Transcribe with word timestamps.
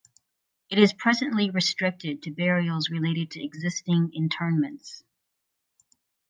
It 0.71 0.79
is 0.79 0.93
presently 0.93 1.51
restricted 1.51 2.23
to 2.23 2.31
burials 2.31 2.89
related 2.89 3.29
to 3.29 3.43
existing 3.45 4.09
interments. 4.15 5.03